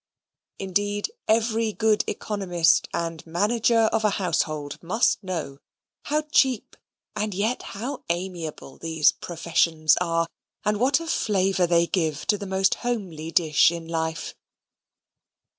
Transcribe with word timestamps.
Indeed 0.57 1.11
every 1.27 1.71
good 1.73 2.03
economist 2.07 2.87
and 2.91 3.23
manager 3.27 3.81
of 3.93 4.03
a 4.03 4.09
household 4.17 4.81
must 4.81 5.23
know 5.23 5.59
how 6.05 6.23
cheap 6.23 6.75
and 7.15 7.35
yet 7.35 7.61
how 7.77 8.03
amiable 8.09 8.79
these 8.79 9.11
professions 9.11 9.97
are, 10.01 10.25
and 10.65 10.79
what 10.79 10.99
a 10.99 11.05
flavour 11.05 11.67
they 11.67 11.85
give 11.85 12.25
to 12.29 12.39
the 12.39 12.47
most 12.47 12.73
homely 12.81 13.29
dish 13.29 13.69
in 13.71 13.87
life. 13.87 14.33